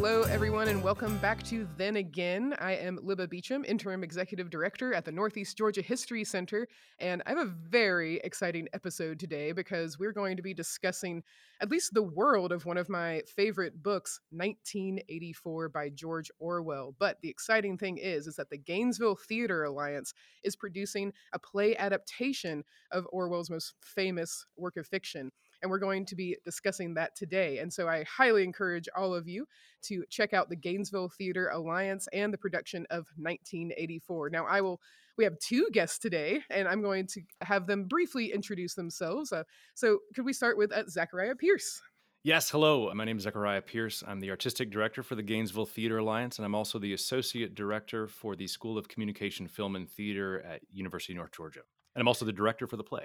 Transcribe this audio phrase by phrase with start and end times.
[0.00, 2.54] Hello, everyone, and welcome back to Then Again.
[2.60, 6.68] I am Libba Beacham, Interim Executive Director at the Northeast Georgia History Center,
[7.00, 11.24] and I have a very exciting episode today because we're going to be discussing
[11.60, 16.94] at least the world of one of my favorite books, 1984 by George Orwell.
[16.96, 21.76] But the exciting thing is, is that the Gainesville Theater Alliance is producing a play
[21.76, 22.62] adaptation
[22.92, 27.58] of Orwell's most famous work of fiction and we're going to be discussing that today.
[27.58, 29.46] And so I highly encourage all of you
[29.82, 34.30] to check out the Gainesville Theater Alliance and the production of 1984.
[34.30, 34.80] Now, I will.
[35.16, 39.32] We have two guests today, and I'm going to have them briefly introduce themselves.
[39.32, 39.42] Uh,
[39.74, 41.80] so, could we start with uh, Zechariah Pierce?
[42.22, 42.92] Yes, hello.
[42.94, 44.04] My name is Zechariah Pierce.
[44.06, 48.06] I'm the artistic director for the Gainesville Theater Alliance, and I'm also the associate director
[48.06, 51.60] for the School of Communication, Film, and Theater at University of North Georgia.
[51.94, 53.04] And I'm also the director for the play.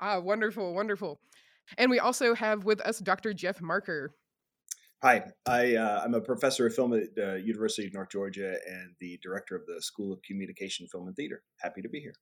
[0.00, 1.20] Ah, wonderful, wonderful.
[1.78, 3.32] And we also have with us Dr.
[3.32, 4.14] Jeff Marker.
[5.02, 8.56] Hi, I, uh, I'm a professor of film at the uh, University of North Georgia
[8.66, 11.42] and the director of the School of Communication, Film, and Theater.
[11.60, 12.14] Happy to be here.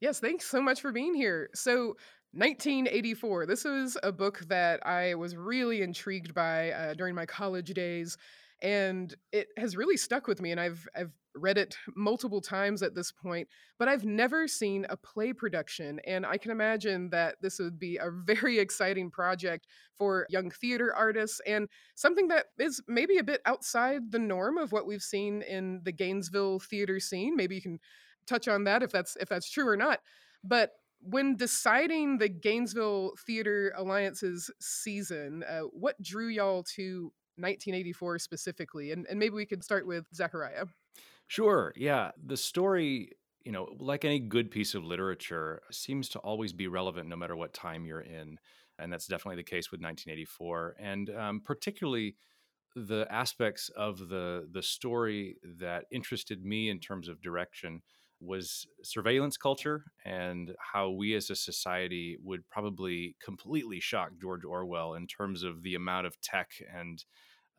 [0.00, 1.48] Yes, thanks so much for being here.
[1.54, 1.96] So,
[2.32, 7.72] 1984, this was a book that I was really intrigued by uh, during my college
[7.72, 8.18] days
[8.62, 12.94] and it has really stuck with me and I've I've read it multiple times at
[12.94, 17.58] this point but I've never seen a play production and I can imagine that this
[17.58, 23.18] would be a very exciting project for young theater artists and something that is maybe
[23.18, 27.54] a bit outside the norm of what we've seen in the Gainesville theater scene maybe
[27.54, 27.78] you can
[28.26, 30.00] touch on that if that's if that's true or not
[30.42, 38.92] but when deciding the Gainesville Theater Alliance's season, uh, what drew y'all to 1984 specifically?
[38.92, 40.66] And, and maybe we could start with Zechariah.
[41.26, 41.72] Sure.
[41.76, 42.10] Yeah.
[42.24, 43.12] The story,
[43.44, 47.36] you know, like any good piece of literature, seems to always be relevant no matter
[47.36, 48.38] what time you're in.
[48.78, 50.76] And that's definitely the case with 1984.
[50.78, 52.16] And um, particularly,
[52.76, 57.82] the aspects of the the story that interested me in terms of direction
[58.20, 64.94] was surveillance culture and how we as a society would probably completely shock George Orwell
[64.94, 67.04] in terms of the amount of tech and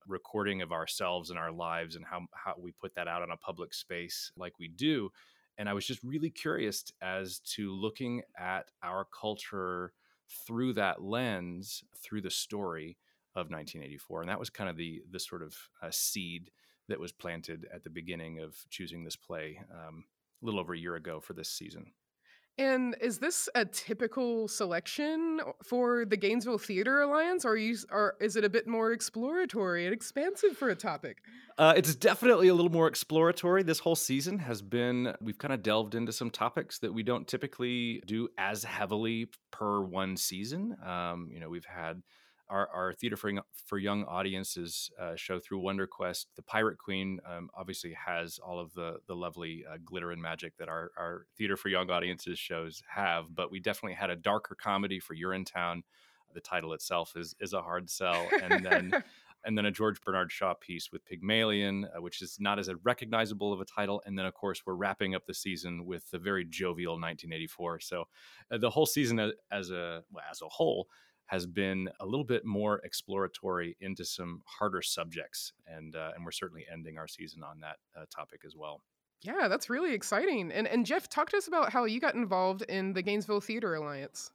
[0.10, 3.38] recording of ourselves and our lives and how, how we put that out on a
[3.38, 5.10] public space like we do.
[5.58, 9.94] And I was just really curious as to looking at our culture
[10.46, 12.98] through that lens, through the story
[13.36, 14.22] of 1984.
[14.22, 16.52] And that was kind of the, the sort of uh, seed
[16.88, 20.06] that was planted at the beginning of choosing this play um,
[20.42, 21.92] a little over a year ago for this season.
[22.60, 28.36] And is this a typical selection for the Gainesville Theater Alliance, or, you, or is
[28.36, 31.20] it a bit more exploratory and expansive for a topic?
[31.58, 33.64] Uh, it's definitely a little more exploratory.
[33.64, 37.26] This whole season has been, we've kind of delved into some topics that we don't
[37.30, 40.76] typically do as heavily per one season.
[40.86, 42.02] Um, you know, we've had
[42.50, 43.32] our, our theater for,
[43.66, 46.28] for young audiences uh, show through Wonder Quest.
[46.36, 50.58] The Pirate Queen um, obviously has all of the the lovely uh, glitter and magic
[50.58, 54.56] that our, our theater for young audiences shows have, but we definitely had a darker
[54.56, 55.82] comedy for Urinetown.
[56.34, 58.94] The title itself is is a hard sell, and then.
[59.46, 63.54] and then a George Bernard Shaw piece with Pygmalion, uh, which is not as recognizable
[63.54, 64.02] of a title.
[64.06, 67.80] And then, of course, we're wrapping up the season with the very jovial 1984.
[67.80, 68.06] So,
[68.52, 70.90] uh, the whole season as a well, as a whole
[71.30, 76.32] has been a little bit more exploratory into some harder subjects, and uh, and we're
[76.32, 78.82] certainly ending our season on that uh, topic as well.
[79.22, 80.52] Yeah, that's really exciting.
[80.52, 83.76] And and Jeff, talk to us about how you got involved in the Gainesville Theater
[83.76, 84.32] Alliance.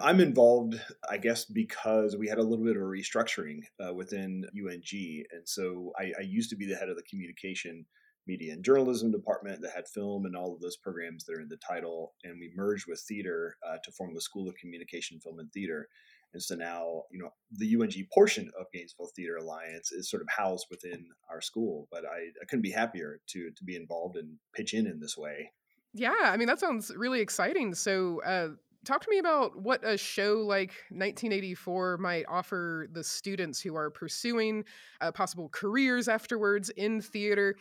[0.00, 4.44] I'm involved, I guess, because we had a little bit of a restructuring uh, within
[4.54, 7.84] UNG, and so I, I used to be the head of the communication
[8.28, 11.48] media and journalism department that had film and all of those programs that are in
[11.48, 12.12] the title.
[12.22, 15.88] And we merged with theater uh, to form the School of Communication, Film, and Theater.
[16.34, 20.28] And so now, you know, the UNG portion of Gainesville Theater Alliance is sort of
[20.28, 21.88] housed within our school.
[21.90, 25.16] But I, I couldn't be happier to to be involved and pitch in in this
[25.16, 25.52] way.
[25.94, 27.74] Yeah, I mean that sounds really exciting.
[27.74, 28.48] So, uh,
[28.84, 33.90] talk to me about what a show like 1984 might offer the students who are
[33.90, 34.64] pursuing
[35.00, 37.56] uh, possible careers afterwards in theater.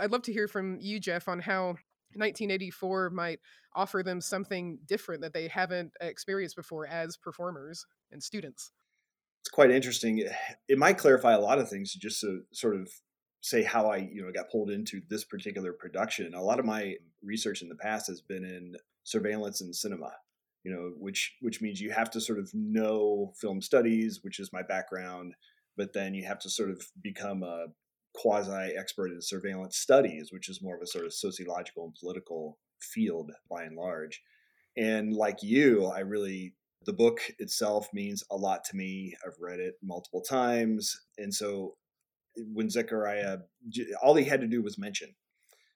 [0.00, 1.76] I'd love to hear from you, Jeff, on how
[2.14, 3.40] 1984 might
[3.74, 8.72] offer them something different that they haven't experienced before as performers and students.
[9.42, 10.24] It's quite interesting.
[10.68, 12.88] It might clarify a lot of things just to sort of
[13.40, 16.34] say how I, you know, got pulled into this particular production.
[16.34, 20.12] A lot of my research in the past has been in surveillance and cinema,
[20.62, 24.52] you know, which which means you have to sort of know film studies, which is
[24.52, 25.34] my background,
[25.76, 27.66] but then you have to sort of become a
[28.14, 32.58] quasi expert in surveillance studies, which is more of a sort of sociological and political
[32.80, 34.22] field by and large.
[34.76, 36.54] And like you, I really
[36.84, 39.14] the book itself means a lot to me.
[39.24, 41.00] I've read it multiple times.
[41.18, 41.76] And so
[42.36, 43.38] when Zechariah,
[44.02, 45.14] all he had to do was mention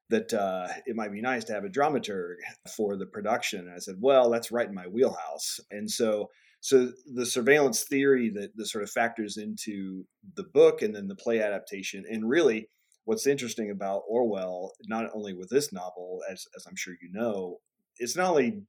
[0.08, 2.36] that uh, it might be nice to have a dramaturg
[2.76, 3.60] for the production.
[3.60, 5.60] And I said, well, that's right in my wheelhouse.
[5.70, 6.30] And so,
[6.60, 10.04] so the surveillance theory that, that sort of factors into
[10.34, 12.68] the book and then the play adaptation, and really
[13.04, 17.58] what's interesting about Orwell, not only with this novel, as, as I'm sure you know,
[17.98, 18.62] it's not only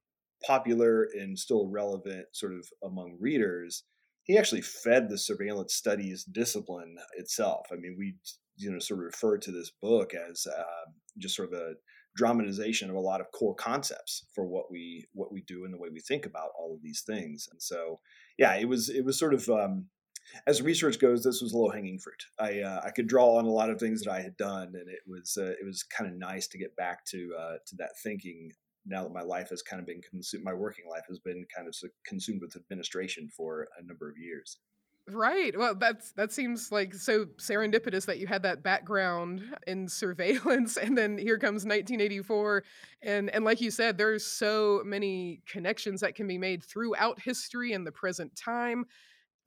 [0.46, 3.84] popular and still relevant sort of among readers,
[4.24, 7.68] he actually fed the surveillance studies discipline itself.
[7.72, 8.16] I mean, we
[8.58, 11.74] you know sort of refer to this book as uh, just sort of a
[12.18, 15.78] dramatization of a lot of core concepts for what we what we do and the
[15.78, 17.48] way we think about all of these things.
[17.52, 18.00] And so,
[18.38, 19.86] yeah, it was it was sort of um,
[20.46, 22.26] as research goes, this was low hanging fruit.
[22.40, 24.90] I uh, I could draw on a lot of things that I had done, and
[24.90, 27.92] it was uh, it was kind of nice to get back to uh, to that
[28.04, 28.52] thinking.
[28.90, 31.68] Now that my life has kind of been consumed, my working life has been kind
[31.68, 31.76] of
[32.06, 34.60] consumed with administration for a number of years.
[35.10, 35.58] Right.
[35.58, 40.98] Well, that's that seems like so serendipitous that you had that background in surveillance and
[40.98, 42.64] then here comes 1984
[43.02, 47.72] and and like you said there's so many connections that can be made throughout history
[47.72, 48.86] and the present time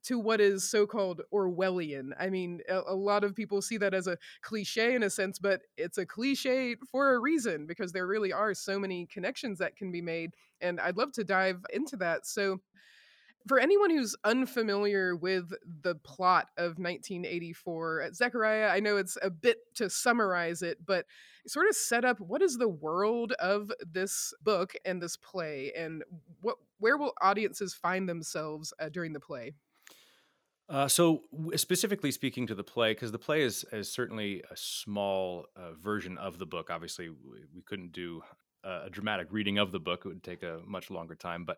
[0.03, 2.11] to what is so-called Orwellian.
[2.19, 5.39] I mean, a, a, lot of people see that as a cliche in a sense,
[5.39, 9.75] but it's a cliche for a reason because there really are so many connections that
[9.75, 10.31] can be made
[10.61, 12.25] and I'd love to dive into that.
[12.27, 12.61] So
[13.47, 15.51] for anyone who's unfamiliar with
[15.81, 21.05] the plot of 1984, uh, Zechariah, I know it's a bit to summarize it, but
[21.47, 26.03] sort of set up what is the world of this book and this play, and
[26.41, 29.53] what where will audiences find themselves uh, during the play?
[30.69, 31.23] Uh, so,
[31.55, 36.17] specifically speaking to the play, because the play is, is certainly a small uh, version
[36.17, 36.69] of the book.
[36.69, 38.21] Obviously, we, we couldn't do
[38.63, 41.43] a dramatic reading of the book; it would take a much longer time.
[41.43, 41.57] But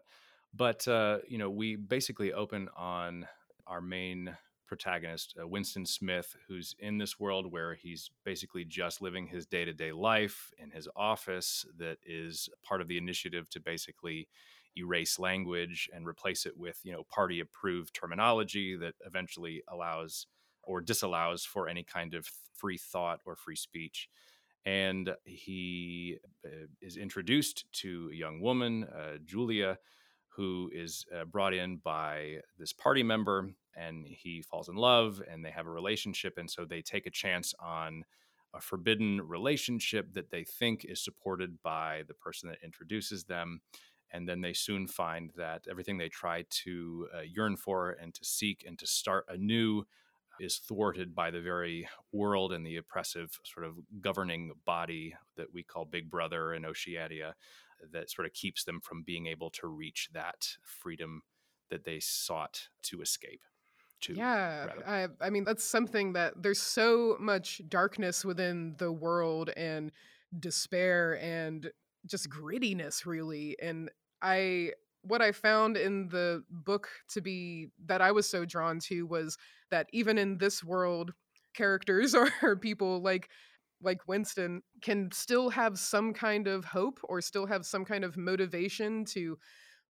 [0.53, 3.27] but uh, you know, we basically open on
[3.67, 4.35] our main
[4.67, 9.65] protagonist, uh, Winston Smith, who's in this world where he's basically just living his day
[9.65, 11.65] to day life in his office.
[11.77, 14.27] That is part of the initiative to basically
[14.77, 20.27] erase language and replace it with you know party approved terminology that eventually allows
[20.63, 24.09] or disallows for any kind of free thought or free speech
[24.65, 29.77] and he uh, is introduced to a young woman uh, julia
[30.35, 35.43] who is uh, brought in by this party member and he falls in love and
[35.43, 38.03] they have a relationship and so they take a chance on
[38.53, 43.61] a forbidden relationship that they think is supported by the person that introduces them
[44.11, 48.23] and then they soon find that everything they try to uh, yearn for and to
[48.23, 49.83] seek and to start anew
[50.39, 55.63] is thwarted by the very world and the oppressive sort of governing body that we
[55.63, 57.35] call Big Brother in Oceania
[57.91, 61.21] that sort of keeps them from being able to reach that freedom
[61.69, 63.41] that they sought to escape.
[64.01, 69.49] To, yeah, I, I mean that's something that there's so much darkness within the world
[69.55, 69.91] and
[70.37, 71.71] despair and
[72.05, 73.55] just grittiness, really.
[73.61, 73.89] And
[74.21, 74.71] I
[75.03, 79.37] what I found in the book to be that I was so drawn to was
[79.71, 81.13] that even in this world,
[81.53, 83.29] characters or people like
[83.83, 88.17] like Winston can still have some kind of hope or still have some kind of
[88.17, 89.37] motivation to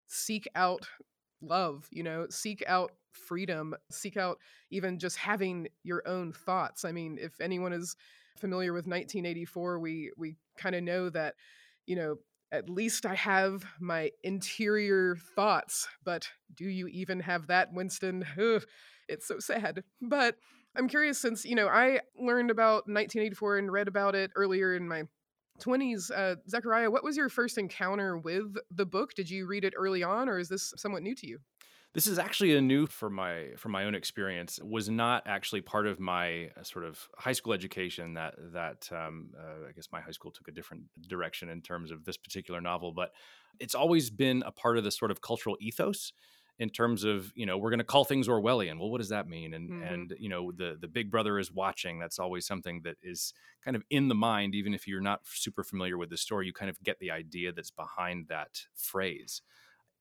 [0.07, 0.87] seek out
[1.41, 4.37] love, you know, seek out freedom, seek out
[4.71, 6.85] even just having your own thoughts.
[6.85, 7.95] I mean, if anyone is
[8.37, 11.35] familiar with 1984, we we kind of know that,
[11.85, 12.15] you know,
[12.51, 18.25] at least I have my interior thoughts, but do you even have that, Winston?
[18.39, 18.63] Ugh,
[19.07, 19.83] it's so sad.
[20.01, 20.35] But
[20.75, 24.87] I'm curious since, you know, I learned about 1984 and read about it earlier in
[24.87, 25.03] my
[25.61, 26.11] 20s.
[26.11, 29.13] Uh, Zechariah, what was your first encounter with the book?
[29.13, 31.39] Did you read it early on or is this somewhat new to you?
[31.93, 34.57] This is actually a new for my for my own experience.
[34.57, 38.15] It was not actually part of my uh, sort of high school education.
[38.15, 41.91] That that um, uh, I guess my high school took a different direction in terms
[41.91, 43.11] of this particular novel, but
[43.59, 46.13] it's always been a part of the sort of cultural ethos
[46.63, 48.79] in terms of you know we're going to call things Orwellian.
[48.79, 49.53] Well, what does that mean?
[49.53, 49.83] And mm-hmm.
[49.83, 51.99] and you know the the Big Brother is watching.
[51.99, 55.63] That's always something that is kind of in the mind, even if you're not super
[55.63, 56.47] familiar with the story.
[56.47, 59.41] You kind of get the idea that's behind that phrase.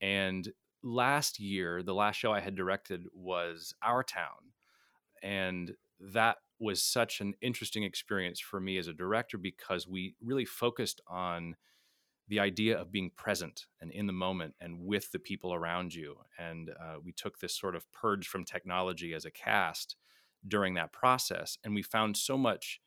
[0.01, 0.51] And
[0.81, 4.53] last year, the last show I had directed was Our Town,
[5.21, 10.45] and that was such an interesting experience for me as a director because we really
[10.45, 11.57] focused on
[12.33, 16.15] the idea of being present and in the moment and with the people around you.
[16.39, 19.95] And uh, we took this sort of purge from technology as a cast
[20.47, 21.59] during that process.
[21.63, 22.81] And we found so much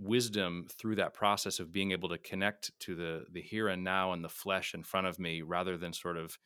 [0.00, 4.12] wisdom through that process of being able to connect to the the here and now
[4.12, 6.36] and the flesh in front of me rather than sort of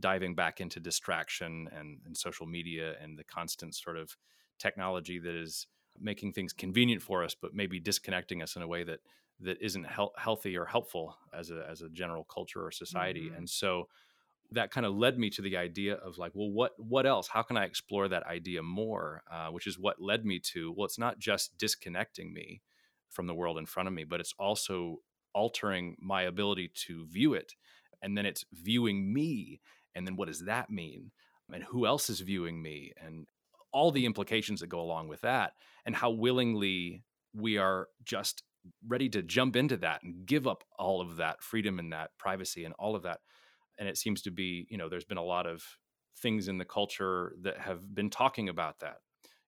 [0.00, 4.16] diving back into distraction and, and social media and the constant sort of
[4.58, 5.68] technology that is
[6.00, 8.98] making things convenient for us, but maybe disconnecting us in a way that
[9.40, 13.26] that isn't he- healthy or helpful as a as a general culture or society.
[13.26, 13.36] Mm-hmm.
[13.36, 13.88] And so
[14.50, 17.28] that kind of led me to the idea of like, well, what what else?
[17.28, 19.22] How can I explore that idea more?
[19.30, 22.62] Uh, which is what led me to well, it's not just disconnecting me
[23.10, 24.98] from the world in front of me, but it's also
[25.34, 27.54] altering my ability to view it,
[28.02, 29.60] and then it's viewing me,
[29.94, 31.10] and then what does that mean?
[31.52, 32.92] And who else is viewing me?
[32.96, 33.26] And
[33.72, 35.52] all the implications that go along with that,
[35.84, 37.02] and how willingly
[37.34, 38.44] we are just
[38.86, 42.64] ready to jump into that and give up all of that freedom and that privacy
[42.64, 43.20] and all of that
[43.78, 45.64] and it seems to be you know there's been a lot of
[46.18, 48.98] things in the culture that have been talking about that.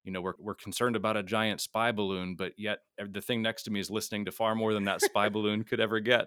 [0.04, 3.64] You know we're, we're concerned about a giant spy balloon but yet the thing next
[3.64, 6.26] to me is listening to far more than that spy balloon could ever get.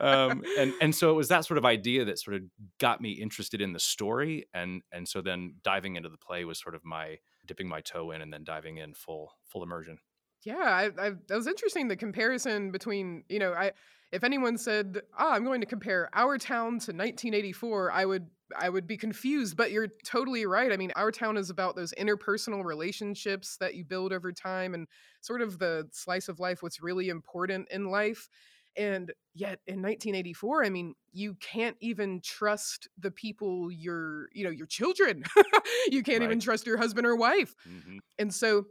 [0.00, 2.42] Um, and and so it was that sort of idea that sort of
[2.78, 6.60] got me interested in the story and and so then diving into the play was
[6.60, 7.16] sort of my
[7.46, 9.98] dipping my toe in and then diving in full full immersion
[10.44, 13.72] yeah I, I that was interesting the comparison between you know i
[14.12, 18.68] if anyone said, "Ah, I'm going to compare our town to 1984," I would I
[18.68, 20.72] would be confused, but you're totally right.
[20.72, 24.86] I mean, our town is about those interpersonal relationships that you build over time and
[25.20, 28.28] sort of the slice of life what's really important in life.
[28.76, 34.50] And yet in 1984, I mean, you can't even trust the people your, you know,
[34.50, 35.24] your children.
[35.90, 36.26] you can't right.
[36.26, 37.54] even trust your husband or wife.
[37.68, 37.98] Mm-hmm.
[38.18, 38.66] And so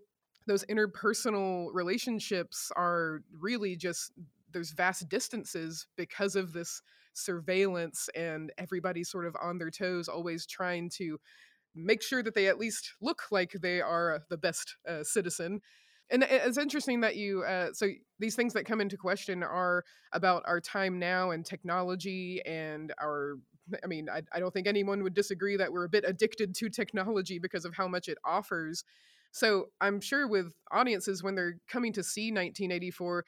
[0.48, 4.12] those interpersonal relationships are really just
[4.52, 6.82] there's vast distances because of this
[7.14, 11.20] surveillance and everybody's sort of on their toes always trying to
[11.75, 15.62] make sure that they at least look like they are the best uh, citizen.
[16.10, 17.88] And it's interesting that you uh, so
[18.20, 19.84] these things that come into question are
[20.14, 23.38] about our time now and technology and our
[23.84, 26.70] i mean I, I don't think anyone would disagree that we're a bit addicted to
[26.70, 28.84] technology because of how much it offers
[29.36, 33.25] so i'm sure with audiences when they're coming to see 1984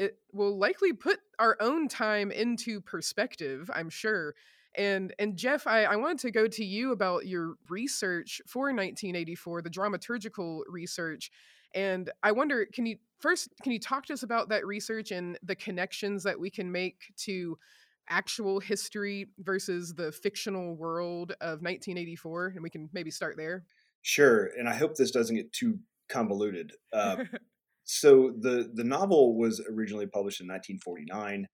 [0.00, 4.34] it will likely put our own time into perspective, I'm sure.
[4.74, 9.60] And and Jeff, I, I wanted to go to you about your research for 1984,
[9.60, 11.30] the dramaturgical research.
[11.74, 15.38] And I wonder, can you first can you talk to us about that research and
[15.42, 17.58] the connections that we can make to
[18.08, 22.52] actual history versus the fictional world of 1984?
[22.54, 23.64] And we can maybe start there.
[24.02, 24.50] Sure.
[24.58, 25.78] And I hope this doesn't get too
[26.08, 26.72] convoluted.
[26.92, 27.24] Uh,
[27.84, 31.48] so the the novel was originally published in 1949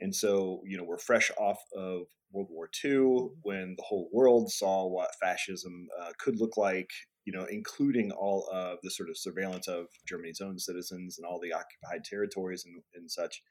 [0.00, 2.02] and so you know we're fresh off of
[2.32, 6.90] world war ii when the whole world saw what fascism uh, could look like
[7.24, 11.40] you know including all of the sort of surveillance of germany's own citizens and all
[11.40, 13.42] the occupied territories and, and such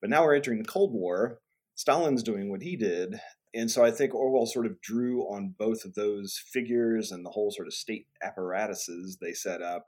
[0.00, 1.38] but now we're entering the cold war
[1.74, 3.20] stalin's doing what he did
[3.54, 7.30] and so i think orwell sort of drew on both of those figures and the
[7.30, 9.86] whole sort of state apparatuses they set up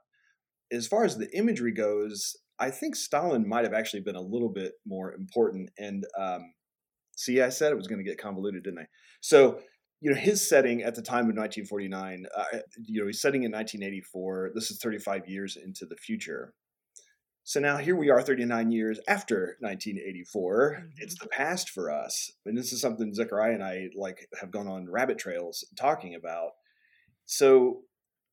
[0.71, 4.49] as far as the imagery goes, I think Stalin might have actually been a little
[4.49, 5.69] bit more important.
[5.77, 6.53] And um,
[7.15, 8.87] see, I said it was going to get convoluted, didn't I?
[9.19, 9.59] So,
[9.99, 12.43] you know, his setting at the time of 1949, uh,
[12.85, 14.51] you know, he's setting in 1984.
[14.55, 16.53] This is 35 years into the future.
[17.43, 20.77] So now here we are 39 years after 1984.
[20.77, 20.87] Mm-hmm.
[20.97, 22.31] It's the past for us.
[22.45, 26.51] And this is something Zechariah and I like have gone on rabbit trails talking about.
[27.25, 27.81] So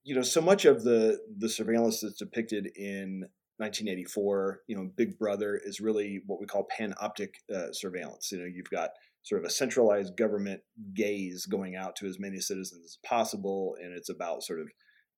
[0.05, 3.27] you know, so much of the the surveillance that's depicted in
[3.59, 8.31] 1984, you know, Big Brother is really what we call panoptic uh, surveillance.
[8.33, 8.91] You know, you've got
[9.23, 10.63] sort of a centralized government
[10.95, 14.69] gaze going out to as many citizens as possible, and it's about sort of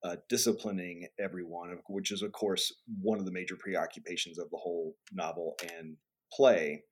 [0.02, 4.94] uh, disciplining everyone, which is, of course, one of the major preoccupations of the whole
[5.12, 5.96] novel and
[6.32, 6.82] play.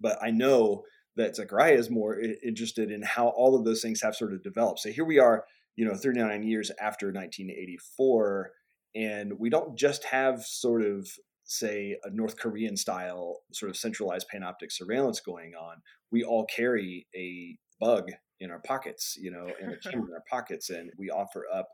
[0.00, 0.82] But I know
[1.16, 4.80] that Zechariah is more interested in how all of those things have sort of developed.
[4.80, 5.44] So here we are
[5.76, 8.50] you know 39 years after 1984
[8.94, 11.08] and we don't just have sort of
[11.44, 15.76] say a north korean style sort of centralized panoptic surveillance going on
[16.10, 20.24] we all carry a bug in our pockets you know and a camera in our
[20.30, 21.68] pockets and we offer up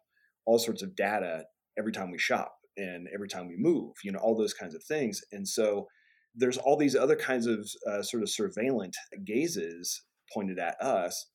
[0.48, 1.44] all sorts of data
[1.78, 4.82] every time we shop and every time we move you know all those kinds of
[4.82, 5.20] things.
[5.32, 5.86] And so
[6.34, 10.02] there's all these other kinds of uh, sort of surveillant gazes
[10.32, 11.26] pointed at us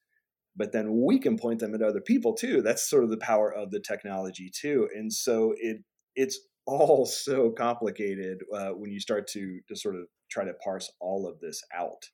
[0.55, 2.62] but then we can point them at other people too.
[2.62, 4.88] That's sort of the power of the technology too.
[4.93, 5.77] And so it
[6.15, 10.91] it's all so complicated uh, when you start to to sort of try to parse
[11.00, 12.10] all of this out.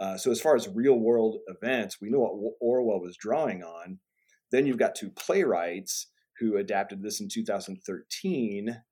[0.00, 3.98] Uh, so as far as real world events we know what orwell was drawing on.
[4.50, 6.08] Then you've got two playwrights
[6.44, 8.82] who adapted this in 2013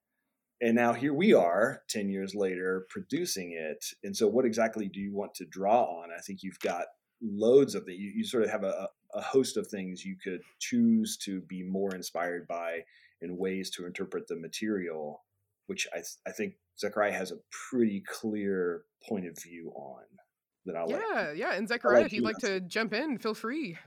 [0.61, 5.01] and now here we are 10 years later producing it and so what exactly do
[5.01, 6.87] you want to draw on i think you've got
[7.23, 10.41] loads of the you, you sort of have a, a host of things you could
[10.59, 12.81] choose to be more inspired by
[13.23, 15.25] in ways to interpret the material,
[15.67, 17.37] which I, th- I think Zechariah has a
[17.71, 20.03] pretty clear point of view on
[20.67, 21.03] that I yeah, like.
[21.15, 21.55] Yeah, yeah.
[21.55, 23.79] And Zechariah, like if you'd like to jump in, feel free.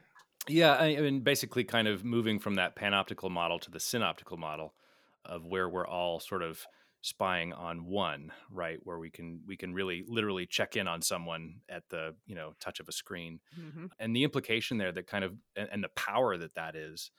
[0.47, 4.75] Yeah, I mean, basically, kind of moving from that panoptical model to the synoptical model
[5.23, 6.67] of where we're all sort of
[7.01, 8.79] spying on one, right?
[8.83, 12.53] Where we can we can really literally check in on someone at the you know
[12.59, 15.89] touch of a screen, hmm and the implication there that kind of and, and the
[15.89, 17.11] power that that is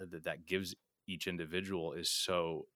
[0.00, 0.74] uh, that that gives
[1.06, 2.68] each individual is so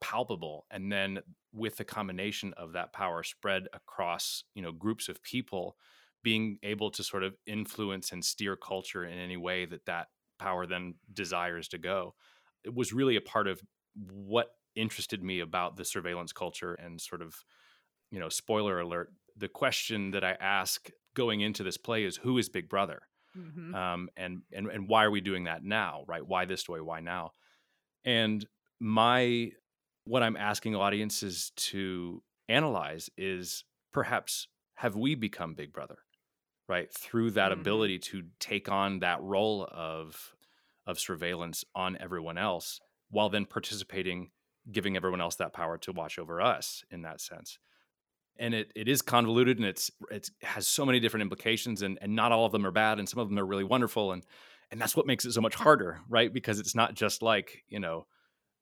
[0.00, 0.66] palpable.
[0.70, 1.20] And then
[1.52, 5.76] with the combination of that power spread across you know groups of people
[6.22, 10.66] being able to sort of influence and steer culture in any way that that power
[10.66, 12.14] then desires to go
[12.64, 13.60] it was really a part of
[13.94, 17.34] what interested me about the surveillance culture and sort of
[18.10, 22.38] you know spoiler alert the question that i ask going into this play is who
[22.38, 23.02] is big brother?
[23.34, 26.26] Hmm um, and and and why are we doing that now right?
[26.26, 26.80] Why this way?
[26.80, 27.32] Why now?
[28.04, 28.46] And
[28.80, 29.52] my
[30.04, 35.98] what i'm asking audiences to analyze is perhaps have we become big brother
[36.72, 37.60] right through that Mhm.
[37.60, 40.34] ability to take on that role of
[40.86, 44.30] of surveillance on everyone else while then participating
[44.70, 47.58] giving everyone else that power to watch over us in that sense
[48.38, 52.16] and it, it is convoluted and it's it's has so many different implications and, and
[52.16, 54.24] not all of them are bad and some of them are really wonderful and
[54.70, 57.78] and that's what makes it so much harder right because it's not just like you
[57.78, 58.06] know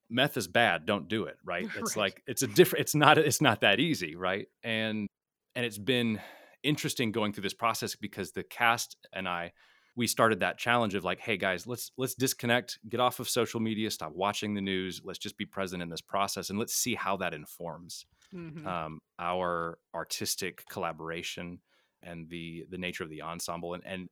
[0.08, 2.04] meth is bad don't do it right it's Right.
[2.04, 5.06] like it's a different it's not it's not that easy right and
[5.54, 6.20] and it's been
[6.62, 9.52] interesting going through this process because the cast and i
[9.96, 13.60] we started that challenge of like hey guys let's let's disconnect get off of social
[13.60, 16.94] media stop watching the news let's just be present in this process and let's see
[16.94, 21.58] how that informs hmm um, our artistic collaboration
[22.02, 24.08] and the the nature of the ensemble and and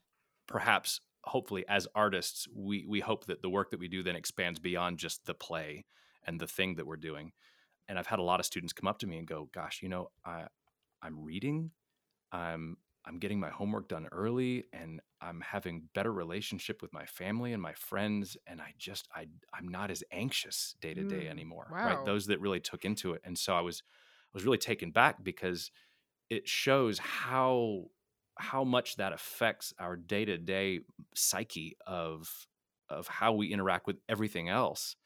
[0.46, 4.58] perhaps hopefully as artists we we hope that the work that we do then expands
[4.58, 5.84] beyond just the play
[6.26, 7.32] and the thing that we're doing
[7.88, 9.88] and i've had a lot of students come up to me and go gosh you
[9.88, 10.44] know i
[11.02, 11.70] i'm reading
[12.32, 17.52] i'm i'm getting my homework done early and i'm having better relationship with my family
[17.52, 21.28] and my friends and i just i i'm not as anxious day to day Mm,
[21.28, 21.78] anymore wow.
[21.82, 23.82] right those that really took into it and so i was
[24.26, 25.70] I was really taken back because
[26.30, 27.86] it shows how
[28.38, 30.80] how much that affects our day-to-day
[31.14, 32.46] psyche of
[32.88, 34.96] of how we interact with everything else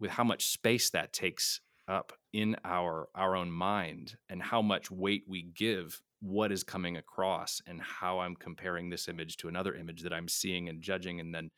[0.00, 4.90] with how much space that takes up in our our own mind and how much
[4.90, 9.74] weight we give what is coming across and how I'm comparing this image to another
[9.74, 11.50] image that I'm seeing and judging and then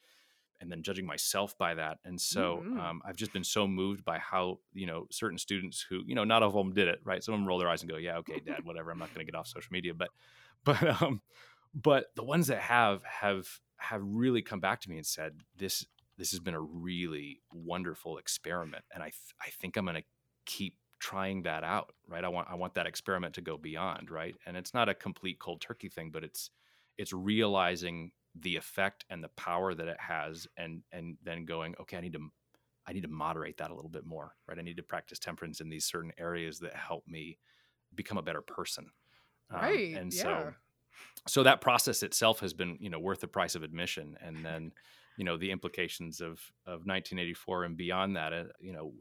[0.60, 1.98] and then judging myself by that.
[2.06, 2.80] And so Mhm.
[2.80, 6.24] um, I've just been so moved by how you know certain students who you know
[6.24, 7.22] not all of them did it right.
[7.22, 8.90] Some of them roll their eyes and go, "Yeah, okay, Dad, whatever.
[8.90, 10.10] I'm not going to get off social media." But
[10.64, 11.22] but um,
[11.74, 15.86] but the ones that have have have really come back to me and said this
[16.16, 20.08] this has been a really wonderful experiment, and I th- I think I'm going to
[20.46, 21.92] keep trying that out.
[22.08, 22.24] Right.
[22.24, 24.10] I want I want that experiment to go beyond.
[24.10, 24.34] Right.
[24.46, 26.50] And it's not a complete cold turkey thing, but it's
[26.98, 31.96] it's realizing the effect and the power that it has and and then going okay
[31.96, 32.20] i need to
[32.86, 35.62] i need to moderate that a little bit more right i need to practice temperance
[35.62, 37.38] in these certain areas that help me
[37.94, 38.90] become a better person
[39.50, 40.22] Um, Right, and yeah.
[40.22, 40.54] so
[41.26, 44.72] so that process itself has been you know worth the price of admission and then
[45.16, 46.34] you know the implications of
[46.66, 48.92] of 1984 and beyond that uh, you know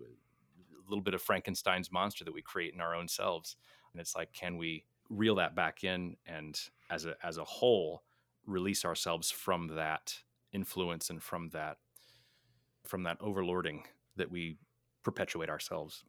[0.90, 3.56] little bit of frankenstein's monster that we create in our own selves
[3.94, 8.04] and it's like can we reel that back in and as a as a whole
[8.46, 10.16] release ourselves from that
[10.52, 11.78] influence and from that
[12.86, 13.82] from that overlording
[14.16, 14.58] that we
[15.04, 16.04] perpetuate ourselves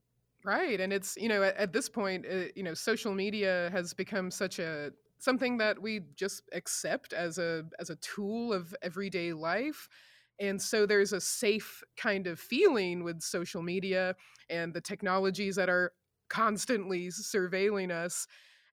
[0.45, 3.93] Right, and it's you know at, at this point, uh, you know, social media has
[3.93, 9.33] become such a something that we just accept as a as a tool of everyday
[9.33, 9.89] life.
[10.39, 14.17] And so there's a safe kind of feeling with social media
[14.51, 15.93] and the technologies that are
[16.29, 18.27] constantly surveilling us.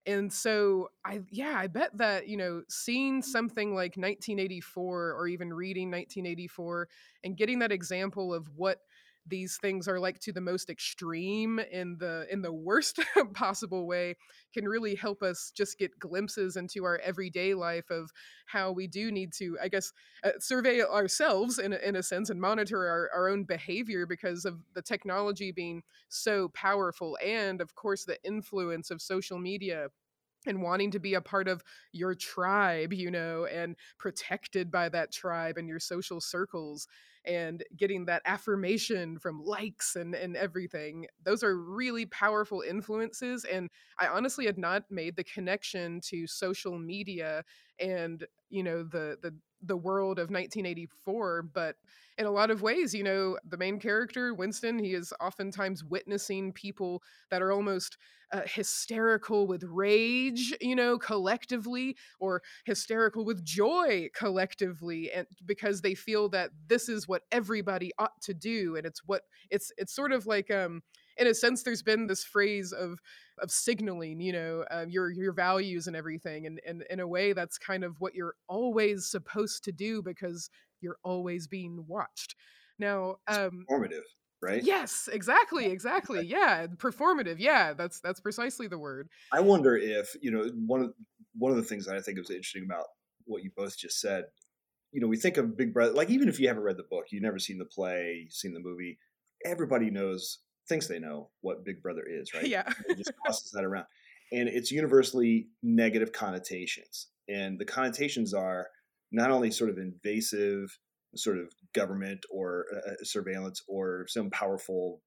[0.05, 5.53] And so I yeah, I bet that, you know, seeing something like 1984 or even
[5.53, 6.89] reading 1984
[7.23, 8.79] and getting that example of what
[9.27, 12.99] these things are like to the most extreme in the in the worst
[13.33, 14.15] possible way
[14.53, 18.11] can really help us just get glimpses into our everyday life of
[18.45, 19.91] how we do need to i guess
[20.23, 24.45] uh, survey ourselves in a, in a sense and monitor our, our own behavior because
[24.45, 29.87] of the technology being so powerful and of course the influence of social media
[30.47, 35.11] and wanting to be a part of your tribe, you know, and protected by that
[35.11, 36.87] tribe and your social circles
[37.25, 41.07] and getting that affirmation from likes and, and everything.
[41.23, 43.45] Those are really powerful influences.
[43.45, 47.43] And I honestly had not made the connection to social media
[47.79, 51.75] and, you know, the the the world of 1984 but
[52.17, 56.51] in a lot of ways you know the main character winston he is oftentimes witnessing
[56.51, 57.97] people that are almost
[58.31, 65.93] uh, hysterical with rage you know collectively or hysterical with joy collectively and because they
[65.93, 70.11] feel that this is what everybody ought to do and it's what it's it's sort
[70.11, 70.81] of like um
[71.17, 72.99] in a sense there's been this phrase of
[73.39, 77.33] of signaling you know uh, your your values and everything and, and in a way
[77.33, 80.49] that's kind of what you're always supposed to do because
[80.81, 82.35] you're always being watched.
[82.79, 84.03] Now um formative
[84.41, 84.63] right?
[84.63, 89.09] yes exactly exactly yeah performative yeah that's that's precisely the word.
[89.31, 90.93] I wonder if you know one of
[91.37, 92.85] one of the things that i think is interesting about
[93.25, 94.25] what you both just said
[94.91, 97.05] you know we think of big brother like even if you haven't read the book
[97.09, 98.97] you've never seen the play seen the movie
[99.45, 102.47] everybody knows thinks they know what Big Brother is, right?
[102.47, 102.71] Yeah.
[102.87, 103.85] it just tosses that around.
[104.31, 107.07] And it's universally negative connotations.
[107.29, 108.67] And the connotations are
[109.11, 110.77] not only sort of invasive,
[111.15, 115.01] sort of government or uh, uh surveillance or some powerful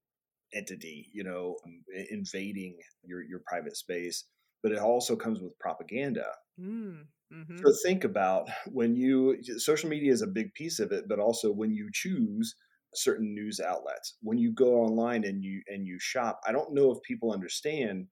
[0.55, 4.25] entity, you know, um, invading your, your private space,
[4.63, 6.27] but it also comes with propaganda.
[6.61, 7.59] Mm, mm-hmm.
[7.59, 11.53] So think about when you, social media is a big piece of it, but also
[11.53, 12.55] when you choose
[12.97, 14.17] certain news outlets.
[14.23, 18.07] When you go online and you and you shop, I don't know if people understand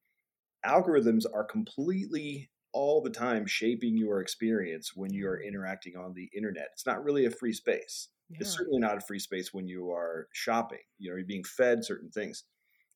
[0.65, 6.29] algorithms are completely all the time shaping your experience when you are interacting on the
[6.37, 6.69] internet.
[6.73, 8.09] It's not really a free space.
[8.31, 8.39] Yeah.
[8.41, 10.81] It's certainly not a free space when you are shopping.
[10.99, 12.45] You know, you're being fed certain things.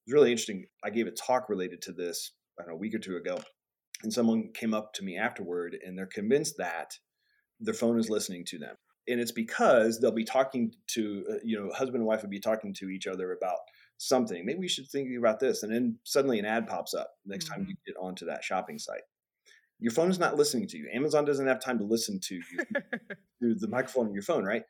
[0.05, 0.67] It's really interesting.
[0.85, 3.41] I gave a talk related to this I don't know, a week or two ago,
[4.03, 6.95] and someone came up to me afterward and they're convinced that
[7.61, 8.77] their phone is listening to them
[9.09, 12.41] and it's because they'll be talking to uh, you know husband and wife will be
[12.41, 13.59] talking to each other about
[13.99, 14.45] something.
[14.45, 17.63] Maybe we should think about this and then suddenly an ad pops up next mm-hmm.
[17.63, 19.03] time you get onto that shopping site.
[19.81, 20.89] Your phone is not listening to you.
[20.93, 22.43] Amazon doesn't have time to listen to you
[23.39, 24.63] through the microphone of your phone right?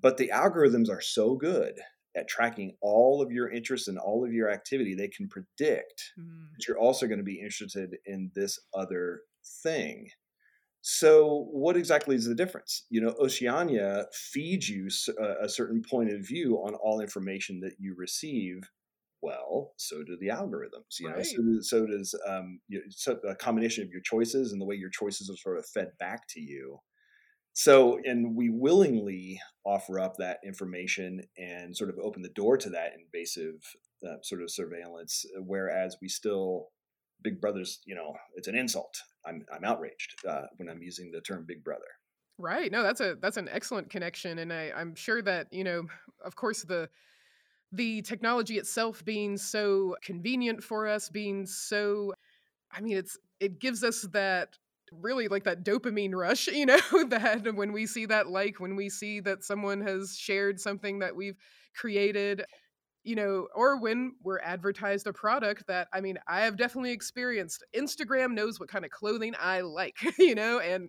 [0.00, 1.78] But the algorithms are so good
[2.16, 6.46] at tracking all of your interests and all of your activity they can predict mm.
[6.52, 9.22] that you're also going to be interested in this other
[9.62, 10.08] thing
[10.84, 12.86] so, what exactly is the difference?
[12.90, 14.88] You know, Oceania feeds you
[15.40, 18.68] a certain point of view on all information that you receive.
[19.22, 20.98] Well, so do the algorithms.
[20.98, 21.18] You right.
[21.18, 24.64] know, so, so does um, you know, so a combination of your choices and the
[24.64, 26.80] way your choices are sort of fed back to you.
[27.52, 32.70] So, and we willingly offer up that information and sort of open the door to
[32.70, 33.62] that invasive
[34.04, 36.70] uh, sort of surveillance, whereas we still
[37.22, 39.02] Big Brother's, you know, it's an insult.
[39.24, 41.84] I'm I'm outraged uh, when I'm using the term Big Brother.
[42.38, 42.72] Right.
[42.72, 45.84] No, that's a that's an excellent connection, and I, I'm sure that you know,
[46.24, 46.88] of course, the
[47.72, 52.14] the technology itself being so convenient for us, being so,
[52.70, 54.58] I mean, it's it gives us that
[54.92, 58.88] really like that dopamine rush, you know, that when we see that like, when we
[58.88, 61.38] see that someone has shared something that we've
[61.74, 62.44] created,
[63.04, 67.64] you know, or when we're advertised a product that I mean, I have definitely experienced.
[67.76, 70.88] Instagram knows what kind of clothing I like, you know, and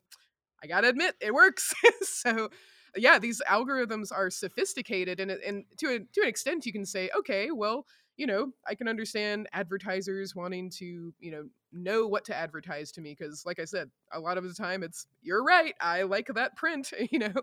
[0.64, 1.74] I gotta admit, it works.
[2.02, 2.50] so,
[2.96, 7.10] yeah, these algorithms are sophisticated, and and to a, to an extent, you can say,
[7.18, 7.86] okay, well,
[8.18, 13.02] you know, I can understand advertisers wanting to, you know, know what to advertise to
[13.02, 16.28] me because, like I said, a lot of the time, it's you're right, I like
[16.36, 17.34] that print, you know,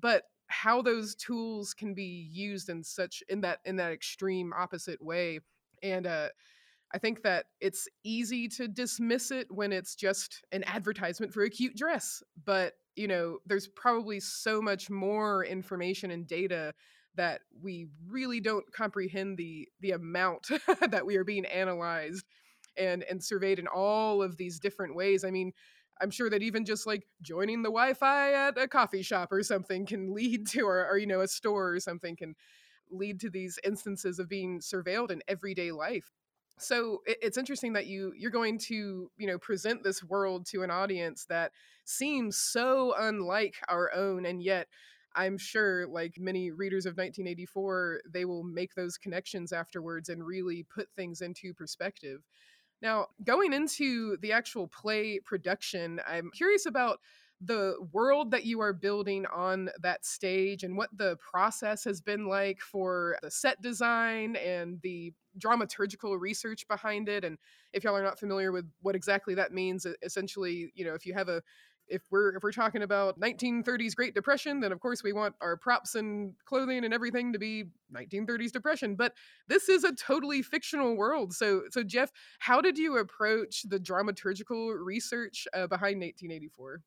[0.00, 5.02] but how those tools can be used in such in that in that extreme opposite
[5.02, 5.40] way
[5.82, 6.28] and uh
[6.94, 11.50] I think that it's easy to dismiss it when it's just an advertisement for a
[11.50, 12.22] cute dress.
[12.44, 16.74] But, you know, there's probably so much more information and data
[17.16, 20.48] that we really don't comprehend the the amount
[20.90, 22.24] that we are being analyzed
[22.76, 25.24] and and surveyed in all of these different ways.
[25.24, 25.52] I mean,
[26.00, 29.86] I'm sure that even just like joining the Wi-Fi at a coffee shop or something
[29.86, 32.34] can lead to, or, or you know, a store or something can
[32.90, 36.12] lead to these instances of being surveilled in everyday life.
[36.58, 40.70] So it's interesting that you you're going to you know present this world to an
[40.70, 41.52] audience that
[41.84, 44.68] seems so unlike our own, and yet
[45.14, 50.62] I'm sure, like many readers of 1984, they will make those connections afterwards and really
[50.62, 52.22] put things into perspective.
[52.82, 57.00] Now, going into the actual play production, I'm curious about
[57.40, 62.26] the world that you are building on that stage and what the process has been
[62.26, 67.36] like for the set design and the dramaturgical research behind it and
[67.74, 71.12] if y'all are not familiar with what exactly that means essentially you know if you
[71.12, 71.42] have a
[71.88, 75.56] if we're if we're talking about 1930s Great Depression, then of course we want our
[75.56, 78.96] props and clothing and everything to be 1930s depression.
[78.96, 79.14] But
[79.48, 81.32] this is a totally fictional world.
[81.34, 86.82] So so Jeff, how did you approach the dramaturgical research uh, behind 1884?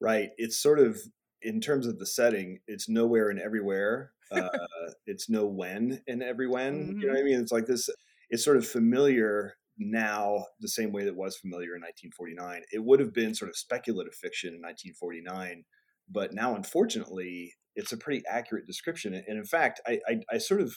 [0.00, 0.30] Right.
[0.36, 0.98] It's sort of
[1.42, 4.12] in terms of the setting, it's nowhere and everywhere.
[4.30, 4.48] Uh,
[5.06, 6.88] it's no when and every when.
[6.88, 7.00] Mm-hmm.
[7.00, 7.30] You know what I mm-hmm.
[7.30, 7.40] mean?
[7.40, 7.88] It's like this.
[8.30, 12.62] It's sort of familiar now, the same way that was familiar in 1949.
[12.72, 15.64] It would have been sort of speculative fiction in 1949,
[16.08, 19.14] but now, unfortunately, it's a pretty accurate description.
[19.14, 20.76] And in fact, I, I, I sort of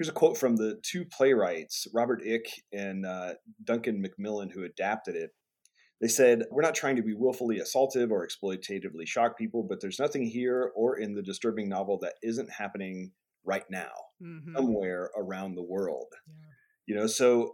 [0.00, 5.14] here's a quote from the two playwrights, Robert Icke and uh, Duncan Macmillan, who adapted
[5.14, 5.30] it.
[6.00, 9.98] They said, We're not trying to be willfully assaultive or exploitatively shock people, but there's
[9.98, 13.12] nothing here or in the disturbing novel that isn't happening
[13.44, 13.90] right now,
[14.22, 14.56] mm-hmm.
[14.56, 16.06] somewhere around the world.
[16.26, 16.34] Yeah.
[16.86, 17.52] You know, so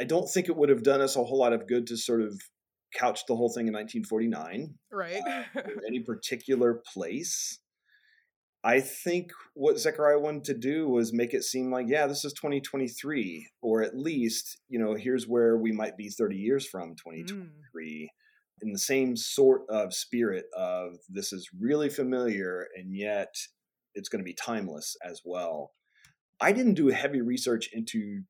[0.00, 2.20] I don't think it would have done us a whole lot of good to sort
[2.20, 2.40] of
[2.94, 4.74] couch the whole thing in 1949.
[4.92, 5.22] Right.
[5.26, 5.44] uh,
[5.86, 7.58] any particular place.
[8.64, 12.32] I think what Zechariah wanted to do was make it seem like, yeah, this is
[12.32, 17.46] 2023, or at least, you know, here's where we might be 30 years from 2023.
[18.02, 18.08] Mm.
[18.62, 23.28] In the same sort of spirit of this is really familiar and yet
[23.94, 25.72] it's going to be timeless as well.
[26.40, 28.22] I didn't do heavy research into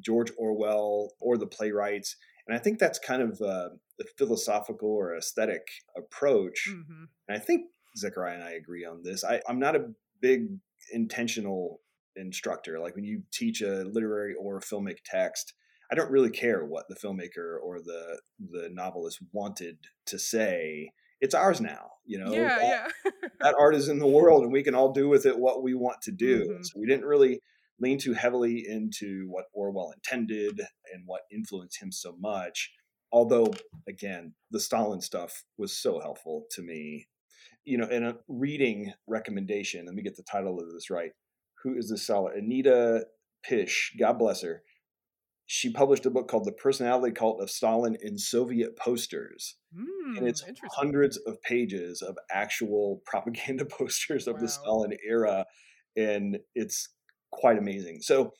[0.00, 2.16] George Orwell or the playwrights.
[2.46, 5.62] And I think that's kind of uh, the philosophical or aesthetic
[5.96, 6.68] approach.
[6.68, 7.04] Mm-hmm.
[7.28, 9.24] And I think Zechariah and I agree on this.
[9.24, 10.48] I, I'm not a big
[10.92, 11.80] intentional
[12.16, 12.78] instructor.
[12.78, 15.54] Like when you teach a literary or filmic text,
[15.90, 19.76] I don't really care what the filmmaker or the the novelist wanted
[20.06, 20.90] to say.
[21.20, 22.32] It's ours now, you know.
[22.32, 23.10] Yeah, that, yeah.
[23.40, 25.74] that art is in the world, and we can all do with it what we
[25.74, 26.48] want to do.
[26.48, 26.62] Mm-hmm.
[26.62, 27.42] So we didn't really
[27.82, 30.60] lean too heavily into what Orwell intended
[30.92, 32.72] and what influenced him so much.
[33.10, 33.52] Although,
[33.86, 37.08] again, the Stalin stuff was so helpful to me
[37.64, 41.12] you know, in a reading recommendation, let me get the title of this right.
[41.62, 42.32] Who is this seller?
[42.32, 43.06] Anita
[43.44, 44.62] Pisch, God bless her.
[45.46, 49.56] She published a book called The Personality Cult of Stalin in Soviet Posters.
[49.76, 54.40] Mm, and it's hundreds of pages of actual propaganda posters of wow.
[54.40, 55.44] the Stalin era.
[55.96, 56.88] And it's
[57.32, 58.00] quite amazing.
[58.02, 58.32] So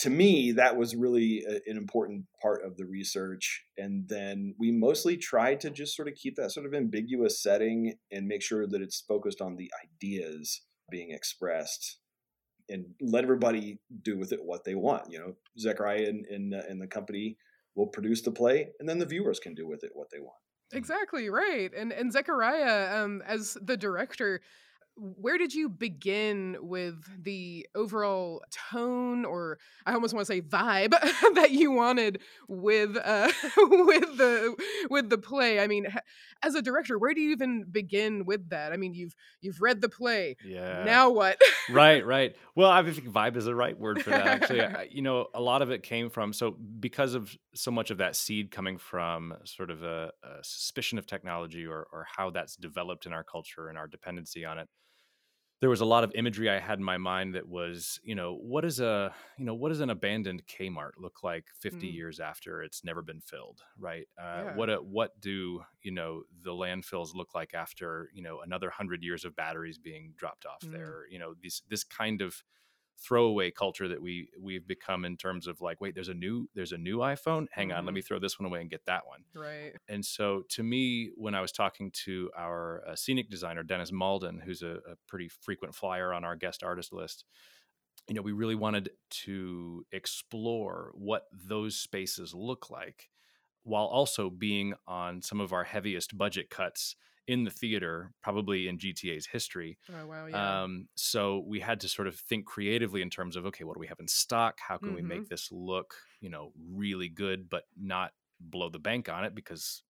[0.00, 3.64] to me, that was really a, an important part of the research.
[3.78, 7.94] And then we mostly tried to just sort of keep that sort of ambiguous setting
[8.10, 11.98] and make sure that it's focused on the ideas being expressed
[12.68, 15.10] and let everybody do with it what they want.
[15.10, 17.36] You know, Zechariah and, and, uh, and the company
[17.74, 20.38] will produce the play, and then the viewers can do with it what they want.
[20.72, 24.40] Exactly right, and and Zechariah, um, as the director,
[24.96, 30.90] where did you begin with the overall tone or i almost want to say vibe
[31.34, 34.56] that you wanted with uh with the
[34.90, 35.60] with the play?
[35.60, 35.86] I mean
[36.42, 38.72] as a director where do you even begin with that?
[38.72, 40.36] I mean you've you've read the play.
[40.44, 40.84] Yeah.
[40.84, 41.38] Now what?
[41.70, 42.34] Right right.
[42.54, 44.62] Well i think vibe is the right word for that actually.
[44.62, 47.98] I, you know a lot of it came from so because of so much of
[47.98, 52.56] that seed coming from sort of a, a suspicion of technology or or how that's
[52.56, 54.68] developed in our culture and our dependency on it
[55.60, 58.34] there was a lot of imagery I had in my mind that was, you know,
[58.34, 61.94] what is a, you know, what does an abandoned Kmart look like 50 mm.
[61.94, 64.06] years after it's never been filled, right?
[64.20, 64.54] Uh, yeah.
[64.54, 69.02] What a, what do you know the landfills look like after you know another hundred
[69.02, 70.72] years of batteries being dropped off mm.
[70.72, 71.04] there?
[71.10, 72.42] You know, these this kind of
[72.98, 76.72] throwaway culture that we we've become in terms of like wait there's a new there's
[76.72, 77.78] a new iphone hang mm-hmm.
[77.78, 77.96] on let mm-hmm.
[77.96, 81.34] me throw this one away and get that one right and so to me when
[81.34, 85.74] i was talking to our uh, scenic designer dennis malden who's a, a pretty frequent
[85.74, 87.24] flyer on our guest artist list
[88.08, 93.10] you know we really wanted to explore what those spaces look like
[93.62, 98.78] while also being on some of our heaviest budget cuts in the theater, probably in
[98.78, 99.78] GTA's history.
[99.92, 100.26] Oh wow!
[100.26, 100.62] Yeah.
[100.62, 103.80] Um, so we had to sort of think creatively in terms of okay, what do
[103.80, 104.58] we have in stock?
[104.60, 104.96] How can mm-hmm.
[104.96, 105.28] we make mm-hmm.
[105.30, 109.82] this look, you know, really good, but not blow the bank on it because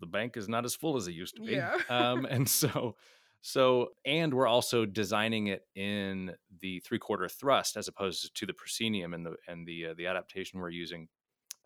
[0.00, 1.52] the bank is not as full as it used to be.
[1.52, 1.76] Yeah.
[1.88, 2.96] um, and so.
[3.46, 8.54] So, and we're also designing it in the three quarter thrust as opposed to the
[8.54, 11.08] proscenium and the and the uh, the adaptation we're using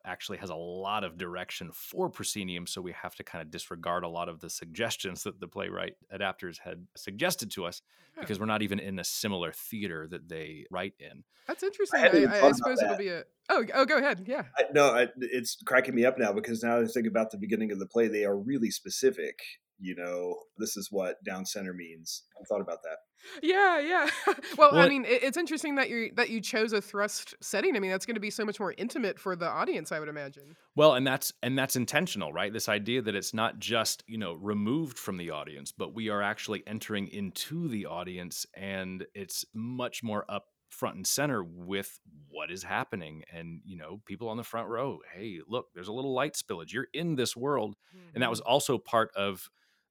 [0.08, 4.02] actually has a lot of direction for proscenium, so we have to kind of disregard
[4.02, 7.82] a lot of the suggestions that the playwright adapters had suggested to us
[8.16, 8.22] yeah.
[8.22, 11.22] because we're not even in a similar theater that they write in.
[11.46, 12.00] That's interesting.
[12.00, 13.24] I, I, I suppose it'll be a.
[13.50, 14.24] Oh, oh, go ahead.
[14.26, 14.42] Yeah.
[14.56, 17.78] I, no, it's cracking me up now because now I think about the beginning of
[17.78, 18.08] the play.
[18.08, 19.40] They are really specific
[19.78, 22.24] you know, this is what down center means.
[22.40, 22.98] I thought about that.
[23.42, 24.08] Yeah, yeah.
[24.58, 27.76] well, I mean, it's interesting that you that you chose a thrust setting.
[27.76, 30.08] I mean, that's going to be so much more intimate for the audience, I would
[30.08, 30.56] imagine.
[30.76, 32.52] Well, and that's and that's intentional, right?
[32.52, 36.22] This idea that it's not just you know removed from the audience, but we are
[36.22, 42.50] actually entering into the audience, and it's much more up front and center with what
[42.50, 46.12] is happening and you know people on the front row hey look there's a little
[46.12, 48.10] light spillage you're in this world mm-hmm.
[48.14, 48.52] and that was mm-hmm.
[48.52, 49.48] also part of